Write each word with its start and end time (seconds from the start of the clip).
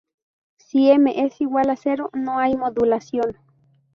Si 0.57 0.89
m 0.89 1.11
es 1.15 1.39
igual 1.41 1.69
a 1.69 1.75
cero, 1.75 2.09
no 2.13 2.39
hay 2.39 2.57
modulación. 2.57 3.37